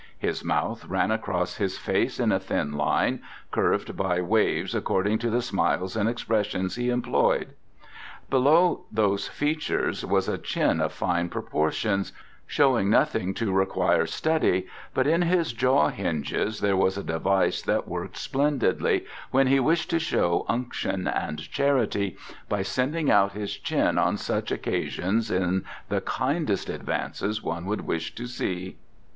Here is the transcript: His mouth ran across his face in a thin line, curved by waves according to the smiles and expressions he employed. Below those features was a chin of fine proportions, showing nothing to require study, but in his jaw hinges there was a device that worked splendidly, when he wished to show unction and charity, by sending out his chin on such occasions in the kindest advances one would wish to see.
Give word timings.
His 0.17 0.43
mouth 0.43 0.85
ran 0.85 1.11
across 1.11 1.57
his 1.57 1.77
face 1.77 2.19
in 2.19 2.31
a 2.31 2.39
thin 2.39 2.71
line, 2.73 3.21
curved 3.51 3.95
by 3.95 4.19
waves 4.19 4.73
according 4.73 5.19
to 5.19 5.29
the 5.29 5.43
smiles 5.43 5.95
and 5.95 6.09
expressions 6.09 6.75
he 6.75 6.89
employed. 6.89 7.49
Below 8.27 8.85
those 8.91 9.27
features 9.27 10.03
was 10.03 10.27
a 10.27 10.39
chin 10.39 10.81
of 10.81 10.91
fine 10.91 11.29
proportions, 11.29 12.13
showing 12.47 12.89
nothing 12.89 13.35
to 13.35 13.51
require 13.53 14.07
study, 14.07 14.65
but 14.95 15.05
in 15.05 15.21
his 15.21 15.53
jaw 15.53 15.89
hinges 15.89 16.61
there 16.61 16.75
was 16.75 16.97
a 16.97 17.03
device 17.03 17.61
that 17.61 17.87
worked 17.87 18.17
splendidly, 18.17 19.05
when 19.29 19.45
he 19.45 19.59
wished 19.59 19.91
to 19.91 19.99
show 19.99 20.47
unction 20.49 21.07
and 21.07 21.47
charity, 21.51 22.17
by 22.49 22.63
sending 22.63 23.11
out 23.11 23.33
his 23.33 23.55
chin 23.55 23.99
on 23.99 24.17
such 24.17 24.51
occasions 24.51 25.29
in 25.29 25.63
the 25.89 26.01
kindest 26.01 26.69
advances 26.69 27.43
one 27.43 27.65
would 27.67 27.81
wish 27.81 28.15
to 28.15 28.25
see. 28.25 28.77